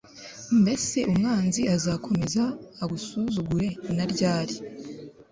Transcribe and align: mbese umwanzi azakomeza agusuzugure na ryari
mbese 0.61 0.97
umwanzi 1.11 1.61
azakomeza 1.75 2.43
agusuzugure 2.83 3.69
na 3.95 4.05
ryari 4.11 4.55